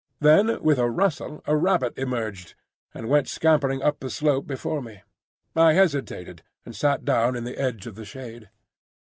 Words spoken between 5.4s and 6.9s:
I hesitated, and